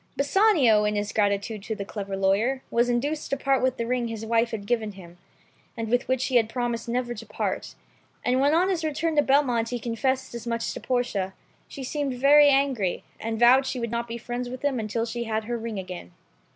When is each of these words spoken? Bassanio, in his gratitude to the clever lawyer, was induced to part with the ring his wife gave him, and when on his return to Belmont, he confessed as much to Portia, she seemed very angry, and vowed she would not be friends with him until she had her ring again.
Bassanio, 0.17 0.83
in 0.83 0.95
his 0.95 1.11
gratitude 1.13 1.61
to 1.61 1.75
the 1.75 1.85
clever 1.85 2.17
lawyer, 2.17 2.63
was 2.71 2.89
induced 2.89 3.29
to 3.29 3.37
part 3.37 3.61
with 3.61 3.77
the 3.77 3.85
ring 3.85 4.07
his 4.07 4.25
wife 4.25 4.51
gave 4.65 4.81
him, 4.95 5.19
and 5.77 5.91
when 5.91 6.01
on 8.55 8.69
his 8.69 8.83
return 8.83 9.15
to 9.15 9.21
Belmont, 9.21 9.69
he 9.69 9.77
confessed 9.77 10.33
as 10.33 10.47
much 10.47 10.73
to 10.73 10.79
Portia, 10.79 11.35
she 11.67 11.83
seemed 11.83 12.15
very 12.15 12.49
angry, 12.49 13.03
and 13.19 13.39
vowed 13.39 13.67
she 13.67 13.79
would 13.79 13.91
not 13.91 14.07
be 14.07 14.17
friends 14.17 14.49
with 14.49 14.63
him 14.65 14.79
until 14.79 15.05
she 15.05 15.25
had 15.25 15.43
her 15.43 15.55
ring 15.55 15.77
again. 15.77 16.11